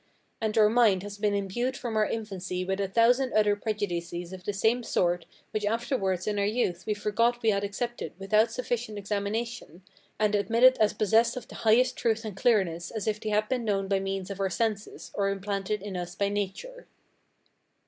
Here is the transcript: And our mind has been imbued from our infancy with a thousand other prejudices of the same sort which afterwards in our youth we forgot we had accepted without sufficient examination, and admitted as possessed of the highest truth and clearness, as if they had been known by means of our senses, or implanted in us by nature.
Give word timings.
And 0.41 0.57
our 0.57 0.67
mind 0.67 1.03
has 1.03 1.19
been 1.19 1.35
imbued 1.35 1.77
from 1.77 1.95
our 1.95 2.07
infancy 2.07 2.65
with 2.65 2.79
a 2.79 2.87
thousand 2.87 3.33
other 3.33 3.55
prejudices 3.55 4.33
of 4.33 4.45
the 4.45 4.51
same 4.51 4.81
sort 4.81 5.27
which 5.51 5.63
afterwards 5.63 6.25
in 6.25 6.39
our 6.39 6.43
youth 6.45 6.87
we 6.87 6.95
forgot 6.95 7.39
we 7.43 7.51
had 7.51 7.63
accepted 7.63 8.13
without 8.17 8.51
sufficient 8.51 8.97
examination, 8.97 9.83
and 10.17 10.33
admitted 10.33 10.75
as 10.79 10.93
possessed 10.93 11.37
of 11.37 11.47
the 11.49 11.53
highest 11.55 11.97
truth 11.97 12.25
and 12.25 12.35
clearness, 12.35 12.89
as 12.89 13.05
if 13.07 13.19
they 13.19 13.29
had 13.29 13.47
been 13.47 13.63
known 13.63 13.87
by 13.87 13.99
means 13.99 14.31
of 14.31 14.39
our 14.39 14.49
senses, 14.49 15.11
or 15.13 15.29
implanted 15.29 15.83
in 15.83 15.95
us 15.95 16.15
by 16.15 16.29
nature. 16.29 16.87